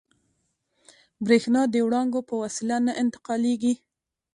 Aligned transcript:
برېښنا 1.25 1.61
د 1.69 1.75
وړانګو 1.85 2.19
په 2.29 2.33
وسیله 2.43 2.77
نه 2.85 2.93
انتقالېږي. 3.03 3.73